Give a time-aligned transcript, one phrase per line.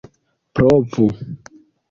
[0.55, 1.05] provu